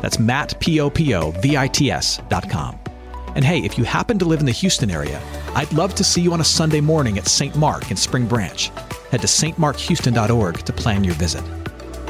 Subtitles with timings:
[0.00, 2.78] That's mattpopovits.com.
[3.34, 5.22] And hey, if you happen to live in the Houston area,
[5.54, 7.54] I'd love to see you on a Sunday morning at St.
[7.56, 8.70] Mark in Spring Branch.
[9.10, 11.44] Head to stmarkhouston.org to plan your visit.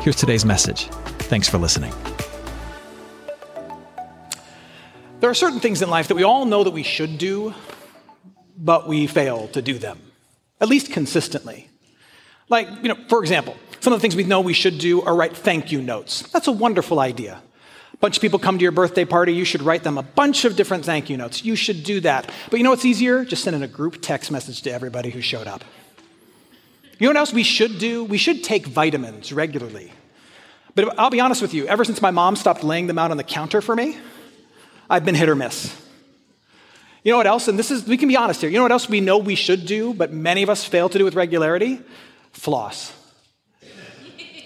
[0.00, 0.86] Here's today's message.
[1.28, 1.92] Thanks for listening.
[5.20, 7.52] There are certain things in life that we all know that we should do,
[8.56, 10.00] but we fail to do them,
[10.60, 11.68] at least consistently.
[12.48, 15.14] Like, you know, for example, some of the things we know we should do are
[15.14, 16.22] write thank you notes.
[16.32, 17.42] That's a wonderful idea.
[18.00, 20.56] Bunch of people come to your birthday party, you should write them a bunch of
[20.56, 21.44] different thank you notes.
[21.44, 22.30] You should do that.
[22.50, 23.26] But you know what's easier?
[23.26, 25.62] Just send in a group text message to everybody who showed up.
[26.98, 28.04] You know what else we should do?
[28.04, 29.92] We should take vitamins regularly.
[30.74, 33.18] But I'll be honest with you, ever since my mom stopped laying them out on
[33.18, 33.98] the counter for me,
[34.88, 35.76] I've been hit or miss.
[37.02, 37.48] You know what else?
[37.48, 38.50] And this is, we can be honest here.
[38.50, 40.98] You know what else we know we should do, but many of us fail to
[40.98, 41.80] do with regularity?
[42.32, 42.92] Floss.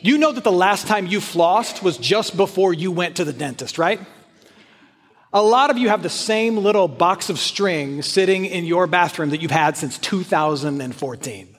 [0.04, 3.32] You know that the last time you flossed was just before you went to the
[3.32, 3.98] dentist, right?
[5.32, 9.30] A lot of you have the same little box of string sitting in your bathroom
[9.30, 11.56] that you've had since 2014.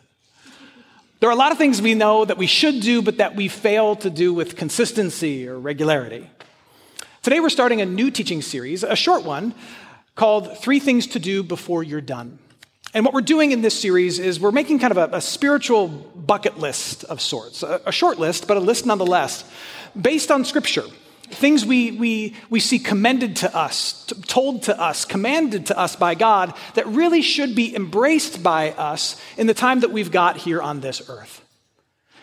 [1.19, 3.47] There are a lot of things we know that we should do, but that we
[3.47, 6.29] fail to do with consistency or regularity.
[7.23, 9.55] Today, we're starting a new teaching series, a short one,
[10.13, 12.37] called Three Things to Do Before You're Done.
[12.95, 15.89] And what we're doing in this series is we're making kind of a, a spiritual
[15.89, 19.43] bucket list of sorts, a, a short list, but a list nonetheless,
[19.99, 20.85] based on Scripture.
[21.23, 25.97] Things we, we, we see commended to us, t- told to us, commanded to us
[25.97, 30.37] by God that really should be embraced by us in the time that we've got
[30.37, 31.43] here on this earth.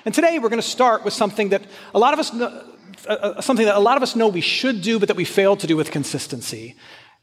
[0.06, 1.64] And today we're going to start with something that
[1.94, 2.46] a lot of us know,
[3.06, 5.26] uh, uh, something that a lot of us know we should do, but that we
[5.26, 6.76] fail to do with consistency,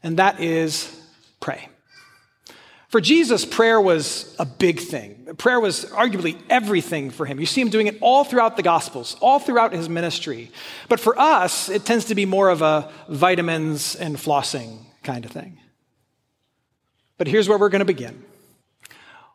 [0.04, 0.96] and that is
[1.40, 1.68] pray.
[2.90, 5.36] For Jesus, prayer was a big thing.
[5.38, 7.38] Prayer was arguably everything for him.
[7.38, 10.50] You see him doing it all throughout the Gospels, all throughout his ministry.
[10.88, 15.30] But for us, it tends to be more of a vitamins and flossing kind of
[15.30, 15.60] thing.
[17.16, 18.24] But here's where we're going to begin.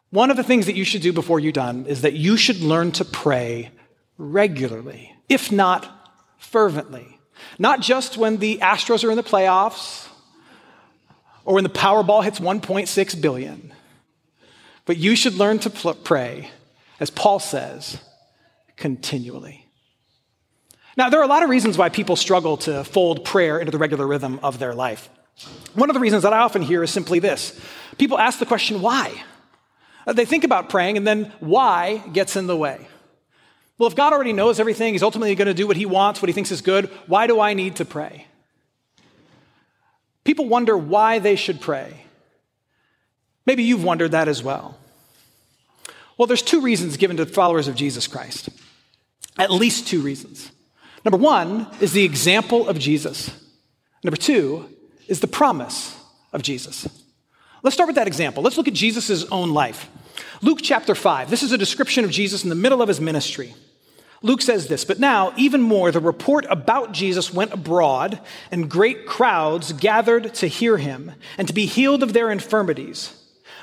[0.10, 2.60] One of the things that you should do before you're done is that you should
[2.60, 3.72] learn to pray
[4.18, 7.22] regularly, if not fervently.
[7.58, 10.10] Not just when the Astros are in the playoffs
[11.46, 13.74] or when the Powerball hits 1.6 billion,
[14.86, 16.50] but you should learn to pray,
[17.00, 18.00] as Paul says,
[18.76, 19.66] continually.
[20.98, 23.78] Now, there are a lot of reasons why people struggle to fold prayer into the
[23.78, 25.10] regular rhythm of their life.
[25.74, 27.60] One of the reasons that I often hear is simply this
[27.98, 29.24] people ask the question, why?
[30.08, 32.88] Uh, they think about praying, and then why gets in the way.
[33.78, 36.30] Well, if God already knows everything, He's ultimately going to do what He wants, what
[36.30, 38.28] He thinks is good, why do I need to pray?
[40.26, 42.06] People wonder why they should pray.
[43.46, 44.78] Maybe you've wondered that as well.
[46.18, 48.50] Well, there's two reasons given to followers of Jesus Christ.
[49.38, 50.52] At least two reasons.
[51.04, 53.30] Number one is the example of Jesus.
[54.04, 54.68] Number two
[55.08, 55.98] is the promise
[56.34, 56.88] of Jesus.
[57.62, 58.42] Let's start with that example.
[58.42, 59.90] Let's look at Jesus' own life.
[60.42, 61.30] Luke chapter 5.
[61.30, 63.54] This is a description of Jesus in the middle of his ministry.
[64.22, 69.06] Luke says this, but now, even more, the report about Jesus went abroad, and great
[69.06, 73.14] crowds gathered to hear him and to be healed of their infirmities.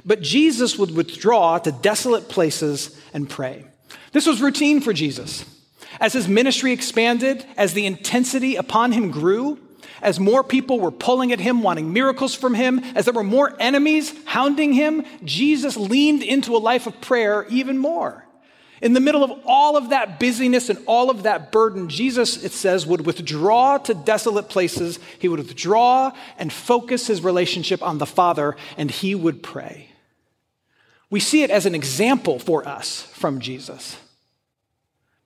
[0.04, 3.66] But Jesus would withdraw to desolate places and pray.
[4.12, 5.44] This was routine for Jesus.
[6.00, 9.58] As his ministry expanded, as the intensity upon him grew,
[10.00, 13.54] as more people were pulling at him, wanting miracles from him, as there were more
[13.60, 18.26] enemies hounding him, Jesus leaned into a life of prayer even more.
[18.82, 22.50] In the middle of all of that busyness and all of that burden, Jesus, it
[22.50, 24.98] says, would withdraw to desolate places.
[25.20, 29.90] He would withdraw and focus his relationship on the Father, and he would pray.
[31.11, 33.96] We see it as an example for us from Jesus.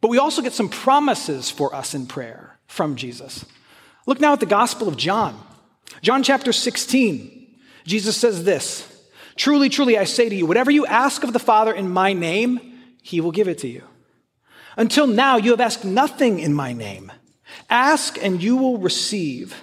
[0.03, 3.47] But we also get some promises for us in prayer from Jesus.
[4.05, 5.41] Look now at the Gospel of John.
[6.03, 7.57] John chapter 16.
[7.85, 8.87] Jesus says this
[9.37, 12.76] Truly, truly, I say to you, whatever you ask of the Father in my name,
[13.07, 13.85] he will give it to you.
[14.77, 17.13] Until now, you have asked nothing in my name.
[17.71, 19.55] Ask and you will receive,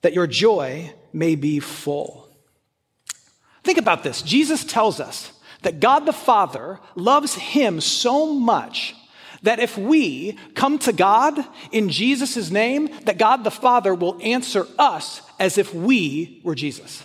[0.00, 2.26] that your joy may be full.
[3.62, 4.22] Think about this.
[4.22, 5.30] Jesus tells us
[5.60, 8.94] that God the Father loves him so much
[9.42, 11.38] that if we come to God
[11.70, 17.02] in Jesus' name, that God the Father will answer us as if we were Jesus.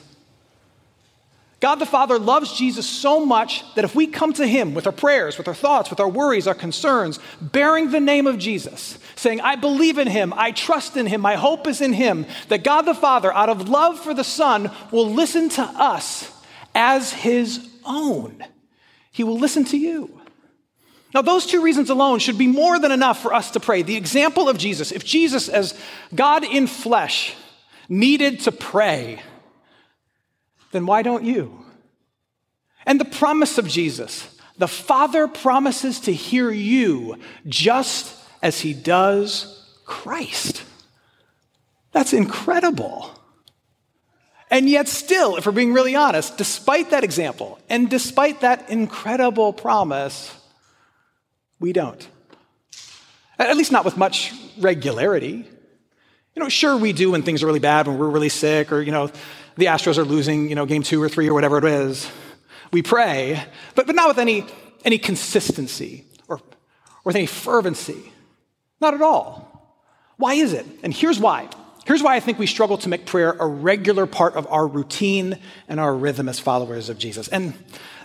[1.66, 4.92] God the Father loves Jesus so much that if we come to Him with our
[4.92, 9.42] prayers, with our thoughts, with our worries, our concerns, bearing the name of Jesus, saying,
[9.42, 12.84] I believe in Him, I trust in Him, my hope is in Him, that God
[12.84, 16.32] the Father, out of love for the Son, will listen to us
[16.76, 18.46] as His own.
[19.10, 20.22] He will listen to you.
[21.16, 23.82] Now, those two reasons alone should be more than enough for us to pray.
[23.82, 25.74] The example of Jesus, if Jesus, as
[26.14, 27.34] God in flesh,
[27.90, 29.24] needed to pray,
[30.76, 31.66] then why don't you?
[32.86, 39.68] And the promise of Jesus the Father promises to hear you just as he does
[39.86, 40.64] Christ.
[41.92, 43.12] That's incredible.
[44.50, 49.52] And yet, still, if we're being really honest, despite that example and despite that incredible
[49.52, 50.34] promise,
[51.60, 52.08] we don't.
[53.38, 55.50] At least not with much regularity.
[56.36, 58.82] You know, sure, we do when things are really bad, when we're really sick, or,
[58.82, 59.10] you know,
[59.58, 62.10] the Astros are losing, you know, game two or three or whatever it is.
[62.72, 63.44] We pray,
[63.76, 64.46] but, but not with any,
[64.84, 66.42] any consistency or, or
[67.04, 68.12] with any fervency.
[68.82, 69.52] Not at all.
[70.18, 70.66] Why is it?
[70.84, 71.50] And here's why.
[71.86, 75.38] Here's why I think we struggle to make prayer a regular part of our routine
[75.68, 77.28] and our rhythm as followers of Jesus.
[77.28, 77.54] And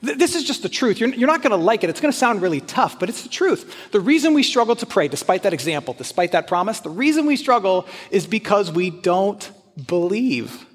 [0.05, 1.01] th- this is just the truth.
[1.01, 1.89] You're, you're not going to like it.
[1.89, 3.91] It's going to sound really tough, but it's the truth.
[3.91, 7.37] The reason we struggle to pray, despite that example, despite that promise, the reason we
[7.37, 9.51] struggle is because we don't
[9.87, 10.67] believe.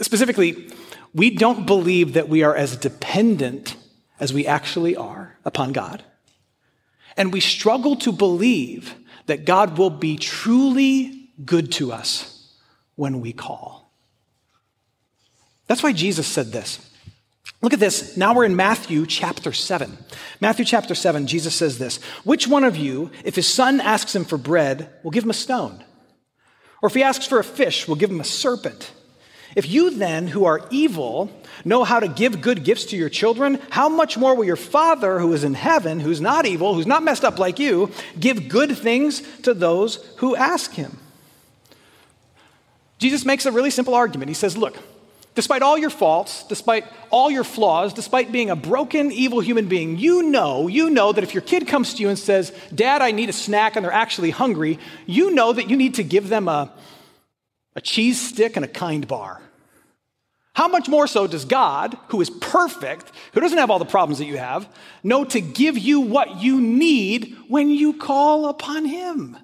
[0.00, 0.70] Specifically,
[1.14, 3.76] we don't believe that we are as dependent
[4.20, 6.04] as we actually are upon God.
[7.16, 8.94] And we struggle to believe
[9.26, 12.52] that God will be truly good to us
[12.94, 13.90] when we call.
[15.66, 16.78] That's why Jesus said this.
[17.62, 18.16] Look at this.
[18.16, 19.96] Now we're in Matthew chapter 7.
[20.40, 24.24] Matthew chapter 7, Jesus says this Which one of you, if his son asks him
[24.24, 25.82] for bread, will give him a stone?
[26.82, 28.92] Or if he asks for a fish, will give him a serpent?
[29.56, 31.30] If you then, who are evil,
[31.64, 35.18] know how to give good gifts to your children, how much more will your Father
[35.18, 38.76] who is in heaven, who's not evil, who's not messed up like you, give good
[38.76, 40.98] things to those who ask him?
[42.98, 44.28] Jesus makes a really simple argument.
[44.28, 44.76] He says, Look,
[45.34, 49.98] despite all your faults, despite all your flaws, despite being a broken, evil human being,
[49.98, 53.10] you know, you know that if your kid comes to you and says, Dad, I
[53.10, 56.46] need a snack, and they're actually hungry, you know that you need to give them
[56.46, 56.70] a,
[57.74, 59.40] a cheese stick and a kind bar.
[60.56, 64.20] How much more so does God, who is perfect, who doesn't have all the problems
[64.20, 64.66] that you have,
[65.02, 69.36] know to give you what you need when you call upon Him?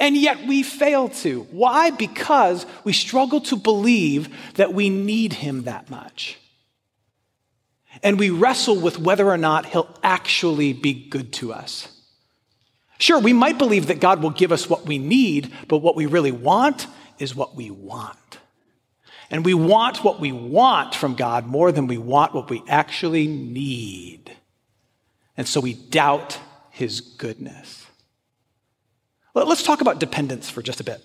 [0.00, 1.42] And yet we fail to.
[1.52, 1.90] Why?
[1.90, 6.36] Because we struggle to believe that we need Him that much.
[8.02, 11.86] And we wrestle with whether or not He'll actually be good to us.
[12.98, 16.06] Sure, we might believe that God will give us what we need, but what we
[16.06, 16.88] really want
[17.20, 18.18] is what we want.
[19.32, 23.26] And we want what we want from God more than we want what we actually
[23.26, 24.30] need.
[25.38, 26.38] And so we doubt
[26.70, 27.86] his goodness.
[29.34, 31.02] Let's talk about dependence for just a bit.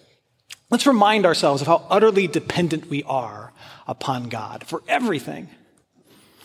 [0.69, 3.53] Let's remind ourselves of how utterly dependent we are
[3.87, 5.47] upon God for everything.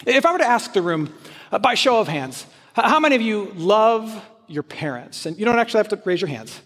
[0.07, 1.13] If I were to ask the room,
[1.51, 5.27] uh, by show of hands, how many of you love your parents?
[5.27, 6.61] And you don't actually have to raise your hands.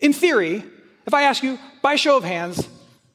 [0.00, 0.62] In theory,
[1.06, 2.68] if I ask you, by show of hands,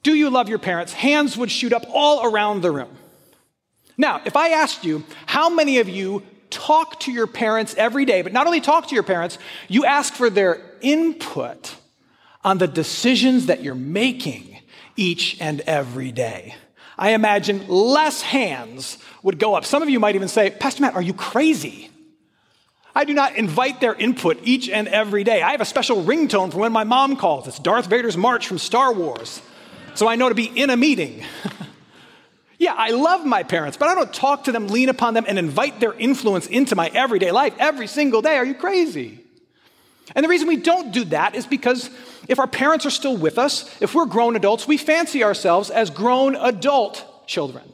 [0.05, 0.93] do you love your parents?
[0.93, 2.95] Hands would shoot up all around the room.
[3.97, 6.21] Now, if I asked you, how many of you
[6.51, 10.13] talk to your parents every day, but not only talk to your parents, you ask
[10.13, 11.75] for their input
[12.43, 14.59] on the decisions that you're making
[14.95, 16.53] each and every day?
[16.99, 19.65] I imagine less hands would go up.
[19.65, 21.89] Some of you might even say, Pastor Matt, are you crazy?
[22.93, 25.41] I do not invite their input each and every day.
[25.41, 27.47] I have a special ringtone for when my mom calls.
[27.47, 29.41] It's Darth Vader's March from Star Wars
[29.95, 31.23] so I know to be in a meeting.
[32.59, 35.39] yeah, I love my parents, but I don't talk to them, lean upon them, and
[35.39, 38.37] invite their influence into my everyday life every single day.
[38.37, 39.25] Are you crazy?
[40.13, 41.89] And the reason we don't do that is because
[42.27, 45.89] if our parents are still with us, if we're grown adults, we fancy ourselves as
[45.89, 47.71] grown adult children.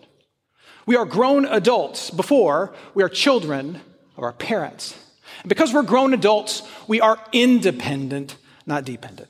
[0.86, 3.82] We are grown adults before we are children
[4.18, 4.98] of our parents.
[5.42, 8.36] And because we're grown adults, we are independent,
[8.66, 9.30] not dependent.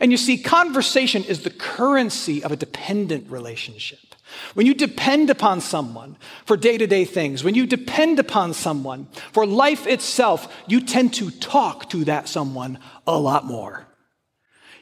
[0.00, 3.98] And you see, conversation is the currency of a dependent relationship.
[4.54, 9.08] When you depend upon someone for day to day things, when you depend upon someone
[9.32, 13.87] for life itself, you tend to talk to that someone a lot more.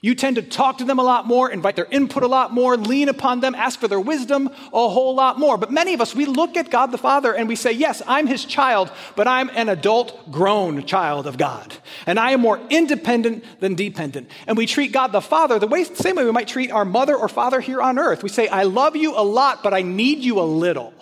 [0.01, 2.77] You tend to talk to them a lot more, invite their input a lot more,
[2.77, 5.57] lean upon them, ask for their wisdom a whole lot more.
[5.57, 8.27] But many of us, we look at God the Father and we say, Yes, I'm
[8.27, 11.75] his child, but I'm an adult, grown child of God.
[12.07, 14.31] And I am more independent than dependent.
[14.47, 17.17] And we treat God the Father the way, same way we might treat our mother
[17.17, 18.23] or father here on earth.
[18.23, 20.93] We say, I love you a lot, but I need you a little.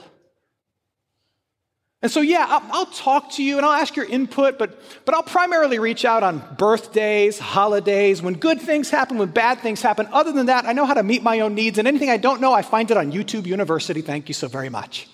[2.05, 5.15] And so, yeah, I'll, I'll, talk to you and I'll ask your input, but, but
[5.15, 10.07] I'll primarily reach out on birthdays, holidays, when good things happen, when bad things happen.
[10.13, 12.43] Other than that, I know how to meet my own needs, and anything I don't
[12.43, 14.03] know, I find it on YouTube University.
[14.03, 15.09] Thank you so very much.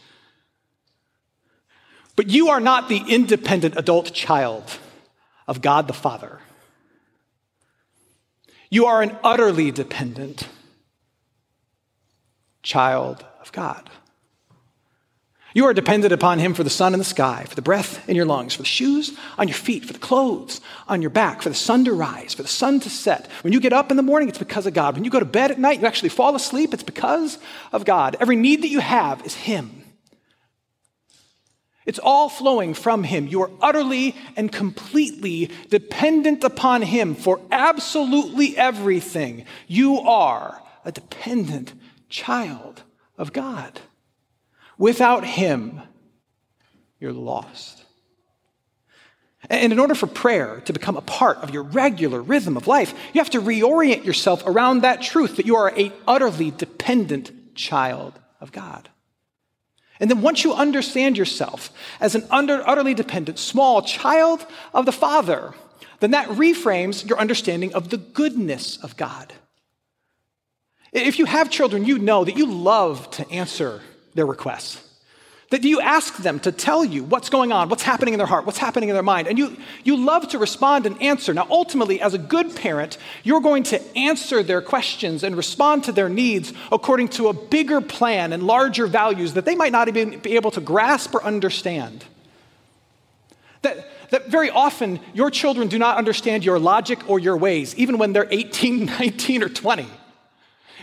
[2.17, 4.65] But you are not the independent adult child
[5.47, 6.41] of God the Father.
[8.69, 10.49] You are an utterly dependent
[12.65, 13.89] child of God.
[15.53, 18.15] You are dependent upon Him for the sun in the sky, for the breath in
[18.15, 21.49] your lungs, for the shoes on your feet, for the clothes on your back, for
[21.49, 23.29] the sun to rise, for the sun to set.
[23.43, 24.95] When you get up in the morning, it's because of God.
[24.95, 27.39] When you go to bed at night, you actually fall asleep, it's because
[27.73, 28.17] of God.
[28.21, 29.83] Every need that you have is Him.
[31.85, 33.27] It's all flowing from Him.
[33.27, 39.47] You are utterly and completely dependent upon Him for absolutely everything.
[39.67, 41.73] You are a dependent
[42.09, 42.85] child
[43.19, 43.81] of God.
[44.81, 45.83] Without Him,
[46.99, 47.85] you're lost.
[49.51, 52.95] And in order for prayer to become a part of your regular rhythm of life,
[53.13, 58.19] you have to reorient yourself around that truth that you are a utterly dependent child
[58.41, 58.89] of God.
[60.01, 61.71] And then once you understand yourself
[62.01, 65.53] as an under, utterly dependent, small child of the Father,
[65.99, 69.35] then that reframes your understanding of the goodness of God.
[70.91, 73.83] If you have children, you know that you love to answer
[74.15, 74.87] their requests?
[75.51, 78.47] That you ask them to tell you what's going on, what's happening in their heart,
[78.47, 81.35] what's happening in their mind, and you, you love to respond and answer.
[81.35, 85.93] Now, ultimately, as a good parent, you're going to answer their questions and respond to
[85.93, 90.21] their needs according to a bigger plan and larger values that they might not even
[90.21, 92.05] be able to grasp or understand.
[93.63, 97.99] That, that very often your children do not understand your logic or your ways, even
[97.99, 99.87] when they're 18, 19, or 20.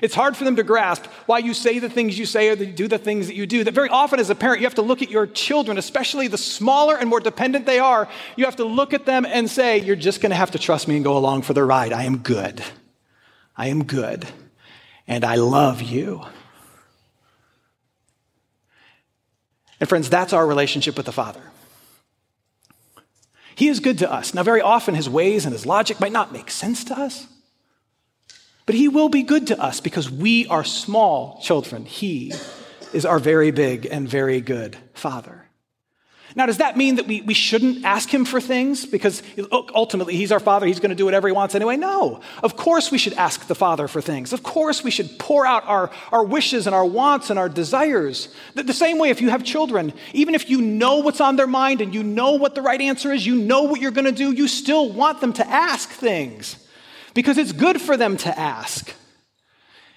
[0.02, 2.88] It's hard for them to grasp why you say the things you say or do
[2.88, 3.64] the things that you do.
[3.64, 6.38] That very often, as a parent, you have to look at your children, especially the
[6.38, 8.08] smaller and more dependent they are.
[8.36, 10.88] You have to look at them and say, You're just going to have to trust
[10.88, 11.94] me and go along for the ride.
[11.94, 12.64] I am good.
[13.56, 14.28] I am good.
[15.08, 16.26] And I love you.
[19.80, 21.42] And friends, that's our relationship with the Father.
[23.56, 24.34] He is good to us.
[24.34, 27.28] Now, very often, his ways and his logic might not make sense to us.
[28.68, 31.86] But he will be good to us because we are small children.
[31.86, 32.34] He
[32.94, 35.46] is our very big and very good Father.
[36.36, 38.86] Now, does that mean that we, we shouldn't ask him for things?
[38.86, 40.68] Because ultimately, he's our father.
[40.68, 41.78] He's going to do whatever he wants anyway.
[41.78, 42.20] No.
[42.44, 44.34] Of course, we should ask the father for things.
[44.34, 48.28] Of course, we should pour out our, our wishes and our wants and our desires.
[48.54, 51.48] The, the same way, if you have children, even if you know what's on their
[51.48, 54.12] mind and you know what the right answer is, you know what you're going to
[54.12, 56.58] do, you still want them to ask things
[57.18, 58.94] because it's good for them to ask.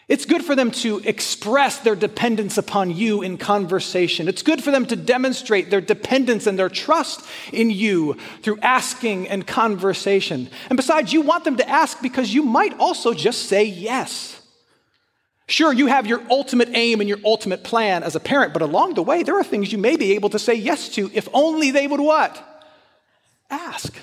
[0.08, 4.26] It's good for them to express their dependence upon you in conversation.
[4.26, 9.28] It's good for them to demonstrate their dependence and their trust in you through asking
[9.28, 10.48] and conversation.
[10.70, 14.40] And besides, you want them to ask because you might also just say yes.
[15.46, 18.94] Sure, you have your ultimate aim and your ultimate plan as a parent, but along
[18.94, 21.70] the way, there are things you may be able to say yes to if only
[21.70, 22.64] they would what?
[23.50, 23.94] Ask.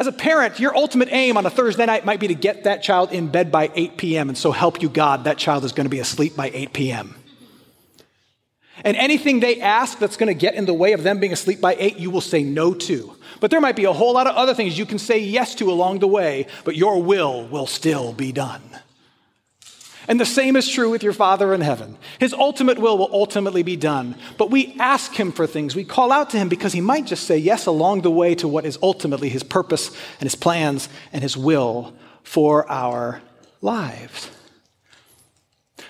[0.00, 2.82] As a parent, your ultimate aim on a Thursday night might be to get that
[2.82, 4.30] child in bed by 8 p.m.
[4.30, 7.16] And so help you God, that child is going to be asleep by 8 p.m.
[8.82, 11.60] And anything they ask that's going to get in the way of them being asleep
[11.60, 13.14] by 8, you will say no to.
[13.40, 15.70] But there might be a whole lot of other things you can say yes to
[15.70, 18.62] along the way, but your will will still be done.
[20.08, 21.96] And the same is true with your Father in heaven.
[22.18, 24.16] His ultimate will will ultimately be done.
[24.38, 25.76] But we ask Him for things.
[25.76, 28.48] We call out to Him because He might just say yes along the way to
[28.48, 29.88] what is ultimately His purpose
[30.18, 33.20] and His plans and His will for our
[33.60, 34.30] lives.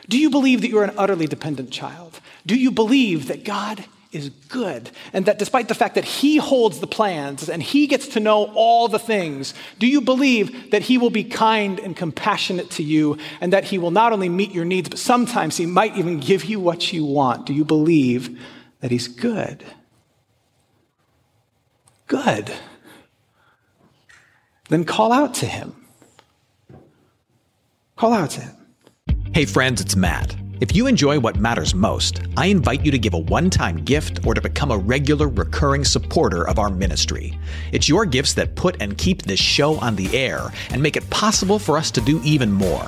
[0.08, 2.20] Do you believe that you're an utterly dependent child?
[2.44, 6.80] Do you believe that God is good, and that despite the fact that He holds
[6.80, 10.98] the plans and He gets to know all the things, do you believe that He
[10.98, 14.64] will be kind and compassionate to you, and that He will not only meet your
[14.64, 17.46] needs, but sometimes He might even give you what you want?
[17.46, 18.36] Do you believe
[18.80, 19.64] that He's good?
[22.08, 22.52] Good.
[24.68, 25.76] Then call out to Him.
[27.94, 28.56] Call out to Him.
[29.32, 30.34] Hey, friends, it's Matt.
[30.60, 34.26] If you enjoy what matters most, I invite you to give a one time gift
[34.26, 37.38] or to become a regular recurring supporter of our ministry.
[37.72, 41.08] It's your gifts that put and keep this show on the air and make it
[41.08, 42.86] possible for us to do even more.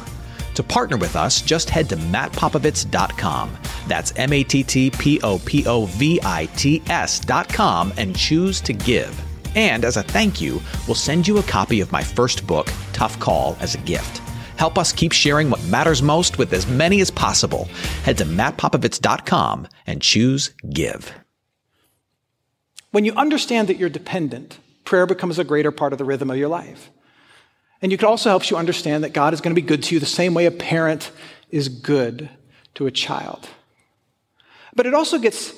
[0.54, 3.56] To partner with us, just head to mattpopovits.com.
[3.88, 8.60] That's M A T T P O P O V I T S.com and choose
[8.60, 9.18] to give.
[9.56, 13.18] And as a thank you, we'll send you a copy of my first book, Tough
[13.18, 14.20] Call, as a gift.
[14.62, 17.64] Help us keep sharing what matters most with as many as possible.
[18.04, 21.12] Head to mattpopovits.com and choose Give.
[22.92, 26.36] When you understand that you're dependent, prayer becomes a greater part of the rhythm of
[26.36, 26.92] your life.
[27.80, 29.98] And it also helps you understand that God is going to be good to you
[29.98, 31.10] the same way a parent
[31.50, 32.30] is good
[32.74, 33.48] to a child.
[34.76, 35.52] But it also gets,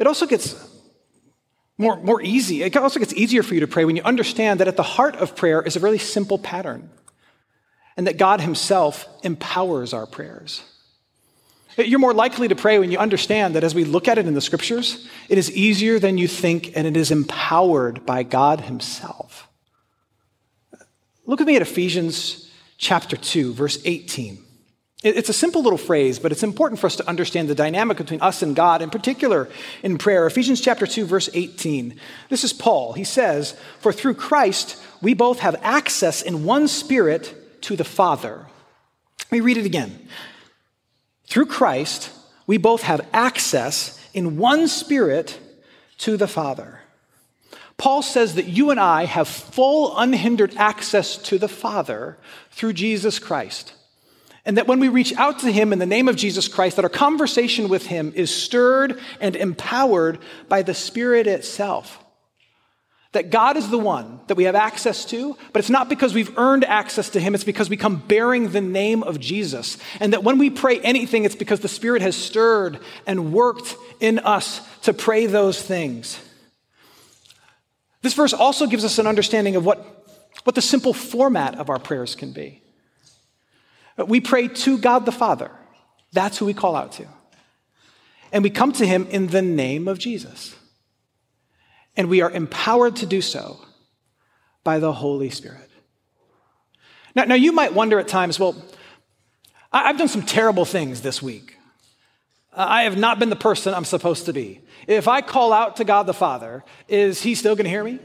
[0.00, 0.56] it also gets
[1.76, 2.64] more, more easy.
[2.64, 5.14] It also gets easier for you to pray when you understand that at the heart
[5.14, 6.90] of prayer is a really simple pattern
[7.98, 10.62] and that God Himself empowers our prayers.
[11.76, 14.34] You're more likely to pray when you understand that as we look at it in
[14.34, 19.48] the scriptures, it is easier than you think and it is empowered by God Himself.
[21.26, 24.44] Look at me at Ephesians chapter 2, verse 18.
[25.02, 28.20] It's a simple little phrase, but it's important for us to understand the dynamic between
[28.20, 29.48] us and God, in particular
[29.82, 30.26] in prayer.
[30.26, 31.98] Ephesians chapter 2, verse 18.
[32.28, 32.92] This is Paul.
[32.92, 38.46] He says, For through Christ we both have access in one spirit to the Father.
[39.26, 40.08] Let me read it again.
[41.26, 42.10] Through Christ,
[42.46, 45.38] we both have access in one spirit
[45.98, 46.80] to the Father.
[47.76, 52.18] Paul says that you and I have full, unhindered access to the Father
[52.50, 53.72] through Jesus Christ.
[54.44, 56.84] And that when we reach out to Him in the name of Jesus Christ, that
[56.84, 62.02] our conversation with Him is stirred and empowered by the Spirit itself.
[63.12, 66.36] That God is the one that we have access to, but it's not because we've
[66.36, 69.78] earned access to Him, it's because we come bearing the name of Jesus.
[69.98, 74.18] And that when we pray anything, it's because the Spirit has stirred and worked in
[74.18, 76.20] us to pray those things.
[78.02, 79.78] This verse also gives us an understanding of what,
[80.44, 82.62] what the simple format of our prayers can be.
[83.96, 85.50] We pray to God the Father,
[86.12, 87.06] that's who we call out to.
[88.32, 90.54] And we come to Him in the name of Jesus
[91.98, 93.58] and we are empowered to do so
[94.62, 95.68] by the Holy Spirit.
[97.14, 98.56] Now, now you might wonder at times, well,
[99.72, 101.56] I've done some terrible things this week.
[102.54, 104.60] I have not been the person I'm supposed to be.
[104.86, 107.98] If I call out to God the Father, is He still going to hear me?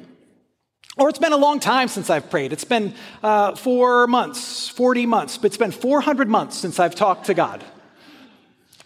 [0.98, 2.52] Or it's been a long time since I've prayed.
[2.52, 7.28] It's been uh, four months, 40 months, but it's been 400 months since I've talked
[7.28, 7.63] to God.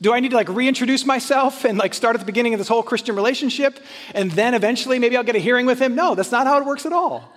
[0.01, 2.67] Do I need to like reintroduce myself and like start at the beginning of this
[2.67, 3.79] whole Christian relationship
[4.13, 5.95] and then eventually maybe I'll get a hearing with him?
[5.95, 7.33] No, that's not how it works at all.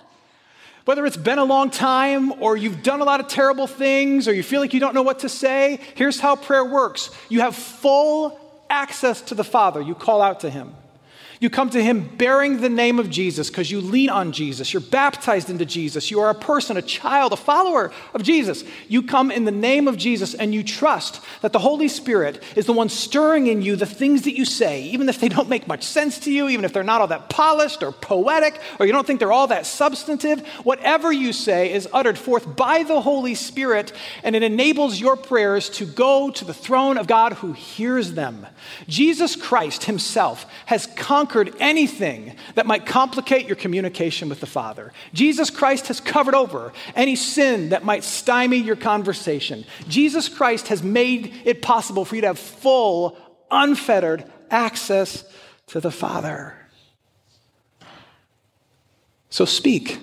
[0.85, 4.33] Whether it's been a long time or you've done a lot of terrible things or
[4.33, 7.09] you feel like you don't know what to say, here's how prayer works.
[7.29, 9.81] You have full access to the Father.
[9.81, 10.73] You call out to him.
[11.41, 14.71] You come to Him bearing the name of Jesus because you lean on Jesus.
[14.73, 16.11] You're baptized into Jesus.
[16.11, 18.63] You are a person, a child, a follower of Jesus.
[18.87, 22.67] You come in the name of Jesus and you trust that the Holy Spirit is
[22.67, 25.67] the one stirring in you the things that you say, even if they don't make
[25.67, 28.91] much sense to you, even if they're not all that polished or poetic, or you
[28.91, 30.45] don't think they're all that substantive.
[30.63, 35.71] Whatever you say is uttered forth by the Holy Spirit, and it enables your prayers
[35.71, 38.45] to go to the throne of God who hears them.
[38.87, 44.91] Jesus Christ Himself has conquered conquered anything that might complicate your communication with the Father.
[45.13, 49.65] Jesus Christ has covered over any sin that might stymie your conversation.
[49.87, 53.17] Jesus Christ has made it possible for you to have full,
[53.49, 55.23] unfettered access
[55.67, 56.53] to the Father.
[59.29, 59.99] So speak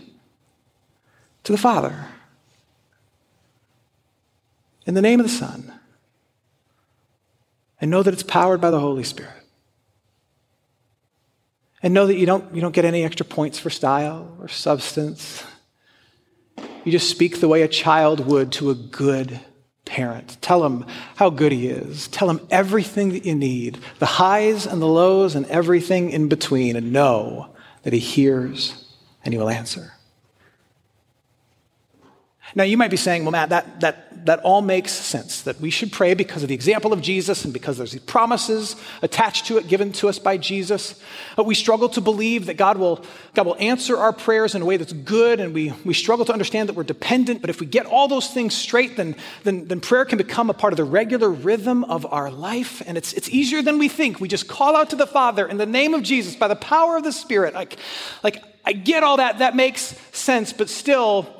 [1.45, 2.07] to the Father
[4.87, 5.75] in the name of the Son
[7.83, 9.48] and know that it's powered by the Holy Spirit.
[11.83, 15.45] And know that you don't, you don't get any extra points for style or substance.
[16.85, 19.41] You just speak the way a child would to a good
[19.85, 20.37] parent.
[20.41, 20.85] Tell him
[21.17, 22.09] how good he is.
[22.09, 26.77] Tell him everything that you need, the highs and the lows and everything in between,
[26.77, 28.85] and know that he hears
[29.25, 29.93] and he will answer.
[32.55, 35.71] Now, you might be saying, well, Matt, that, that, that all makes sense, that we
[35.71, 39.69] should pray because of the example of Jesus and because there's promises attached to it
[39.69, 41.01] given to us by Jesus.
[41.37, 44.65] But we struggle to believe that God will, God will answer our prayers in a
[44.65, 47.41] way that's good, and we, we struggle to understand that we're dependent.
[47.41, 50.55] But if we get all those things straight, then, then, then prayer can become a
[50.55, 54.21] part of the regular rhythm of our life, and it's, it's easier than we think.
[54.21, 56.97] We just call out to the Father in the name of Jesus by the power
[56.97, 57.55] of the Spirit.
[57.55, 57.77] Like,
[58.23, 61.38] like I get all that, that makes sense, but still,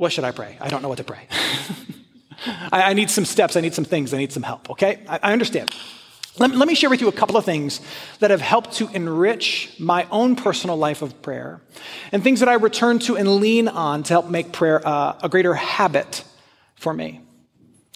[0.00, 0.56] what should I pray?
[0.62, 1.28] I don't know what to pray.
[2.72, 5.00] I, I, need some steps, I need some things, I need some help, okay?
[5.06, 5.70] I, I understand.
[6.38, 7.82] Let, let, me share with you a couple of things
[8.20, 11.60] that have helped to enrich my own personal life of prayer
[12.12, 15.28] and things that I return to and lean on to help make prayer uh, a
[15.28, 16.24] greater habit
[16.76, 17.20] for me.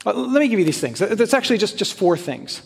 [0.05, 1.01] Uh, let me give you these things.
[1.01, 2.61] It's actually just, just four things.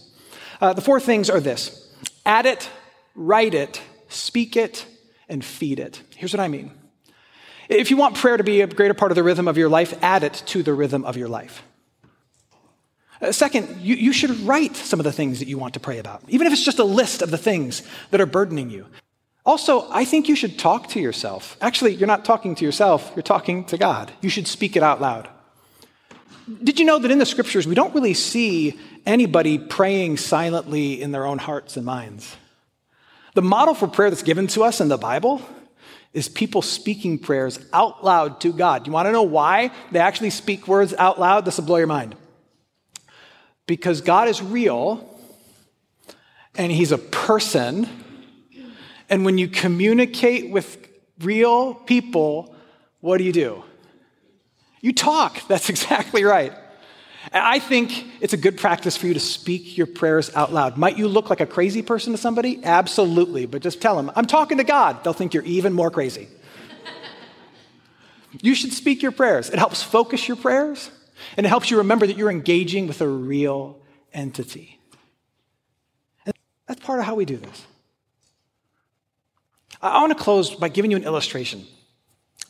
[0.61, 1.95] Uh, the four things are this
[2.27, 2.69] add it,
[3.15, 4.85] write it, speak it,
[5.29, 6.03] and feed it.
[6.17, 6.73] Here's what I mean.
[7.69, 9.97] If you want prayer to be a greater part of the rhythm of your life,
[10.03, 11.63] add it to the rhythm of your life.
[13.21, 15.99] Uh, second, you, you should write some of the things that you want to pray
[15.99, 18.87] about, even if it's just a list of the things that are burdening you.
[19.45, 21.57] Also, I think you should talk to yourself.
[21.61, 24.13] Actually, you're not talking to yourself, you're talking to God.
[24.21, 25.29] You should speak it out loud.
[26.63, 31.13] Did you know that in the scriptures, we don't really see anybody praying silently in
[31.13, 32.37] their own hearts and minds?
[33.35, 35.43] The model for prayer that's given to us in the Bible
[36.13, 38.87] is people speaking prayers out loud to God.
[38.87, 41.45] You want to know why they actually speak words out loud?
[41.45, 42.17] This will blow your mind.
[43.67, 45.19] Because God is real
[46.57, 47.89] and He's a person.
[49.11, 50.89] And when you communicate with
[51.21, 52.55] real people,
[53.01, 53.63] what do you do?
[54.81, 55.47] You talk.
[55.49, 56.53] That's exactly right.
[57.33, 60.77] I think it's a good practice for you to speak your prayers out loud.
[60.77, 62.65] Might you look like a crazy person to somebody?
[62.65, 63.47] Absolutely.
[63.47, 65.03] But just tell them, I'm talking to God.
[65.05, 66.29] They'll think you're even more crazy.
[68.41, 69.51] you should speak your prayers.
[69.51, 70.91] It helps focus your prayers,
[71.37, 73.79] and it helps you remember that you're engaging with a real
[74.13, 74.79] entity.
[76.25, 76.35] And
[76.67, 77.67] that's part of how we do this.
[79.83, 81.67] I want to close by giving you an illustration.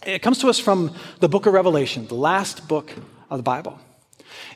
[0.06, 2.92] It comes to us from the book of Revelation, the last book
[3.28, 3.78] of the Bible.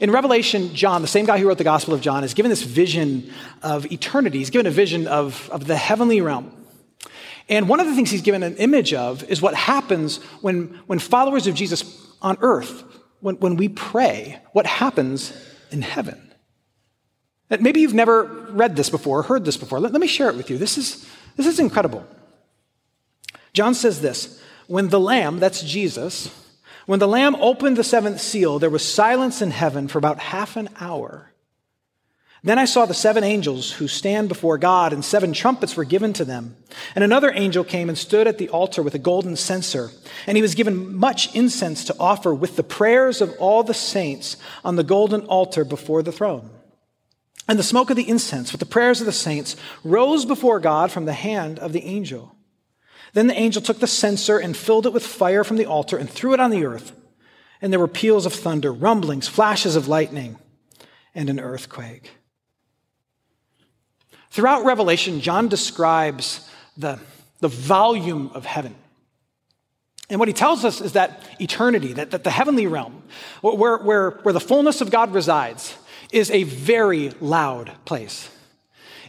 [0.01, 2.63] In Revelation, John, the same guy who wrote the Gospel of John, is given this
[2.63, 4.39] vision of eternity.
[4.39, 6.53] He's given a vision of, of the heavenly realm.
[7.49, 10.99] And one of the things he's given an image of is what happens when, when
[10.99, 12.85] followers of Jesus on earth,
[13.21, 15.33] when, when we pray, what happens
[15.71, 16.33] in heaven.
[17.61, 19.79] Maybe you've never read this before, heard this before.
[19.81, 20.57] Let, let me share it with you.
[20.57, 22.07] This is, this is incredible.
[23.53, 26.31] John says this When the Lamb, that's Jesus,
[26.87, 30.57] when the Lamb opened the seventh seal, there was silence in heaven for about half
[30.57, 31.33] an hour.
[32.45, 36.13] Then I saw the seven angels who stand before God, and seven trumpets were given
[36.15, 36.57] to them.
[36.97, 39.91] And another angel came and stood at the altar with a golden censer,
[40.27, 44.37] and he was given much incense to offer with the prayers of all the saints
[44.65, 46.51] on the golden altar before the throne.
[47.47, 50.91] And the smoke of the incense with the prayers of the saints rose before God
[50.91, 52.35] from the hand of the angel.
[53.13, 56.09] Then the angel took the censer and filled it with fire from the altar and
[56.09, 56.93] threw it on the earth.
[57.61, 60.39] And there were peals of thunder, rumblings, flashes of lightning,
[61.15, 62.11] and an earthquake.
[64.31, 66.99] Throughout Revelation, John describes the,
[67.41, 68.75] the volume of heaven.
[70.09, 73.03] And what he tells us is that eternity, that, that the heavenly realm,
[73.43, 75.77] where, where, where the fullness of God resides,
[76.13, 78.31] is a very loud place.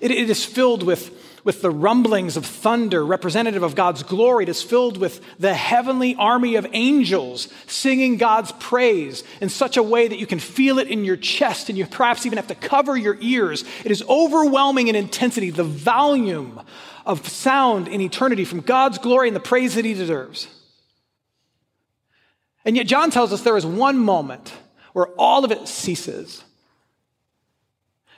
[0.02, 4.44] it, it is filled with with the rumblings of thunder, representative of God's glory.
[4.44, 9.84] It is filled with the heavenly army of angels singing God's praise in such a
[9.84, 12.56] way that you can feel it in your chest and you perhaps even have to
[12.56, 13.66] cover your ears.
[13.84, 16.62] It is overwhelming in intensity, the volume
[17.06, 20.48] of sound in eternity from God's glory and the praise that He deserves.
[22.66, 24.54] And yet, John tells us there is one moment
[24.94, 26.44] where all of it ceases.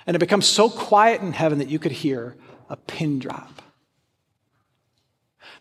[0.06, 2.36] And it becomes so quiet in heaven that you could hear
[2.70, 3.62] a pin drop.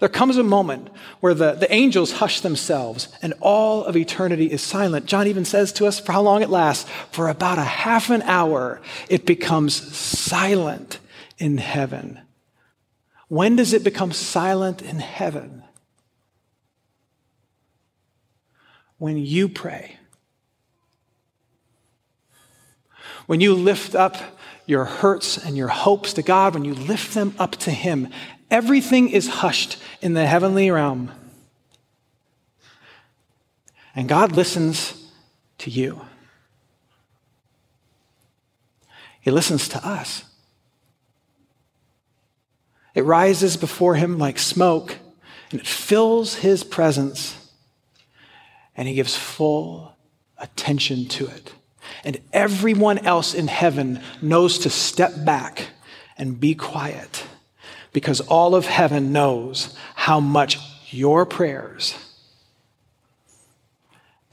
[0.00, 0.88] There comes a moment
[1.20, 5.06] where the, the angels hush themselves and all of eternity is silent.
[5.06, 6.90] John even says to us for how long it lasts.
[7.12, 10.98] For about a half an hour, it becomes silent
[11.38, 12.20] in heaven.
[13.28, 15.62] When does it become silent in heaven?
[18.98, 19.98] When you pray.
[23.26, 24.16] When you lift up
[24.66, 28.08] your hurts and your hopes to God, when you lift them up to Him,
[28.50, 31.10] everything is hushed in the heavenly realm.
[33.94, 35.10] And God listens
[35.58, 36.02] to you.
[39.20, 40.24] He listens to us.
[42.94, 44.98] It rises before Him like smoke,
[45.50, 47.50] and it fills His presence,
[48.76, 49.96] and He gives full
[50.38, 51.54] attention to it
[52.02, 55.68] and everyone else in heaven knows to step back
[56.16, 57.24] and be quiet
[57.92, 60.58] because all of heaven knows how much
[60.90, 61.94] your prayers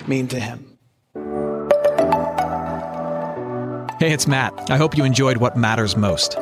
[0.08, 0.78] mean to him.
[4.00, 4.71] Hey, it's Matt.
[4.71, 6.36] I hope you enjoyed what matters most.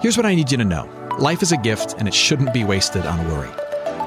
[0.00, 2.64] Here's what I need you to know life is a gift, and it shouldn't be
[2.64, 3.50] wasted on worry.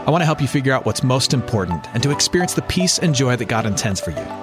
[0.05, 2.99] I want to help you figure out what's most important and to experience the peace
[2.99, 4.42] and joy that God intends for you.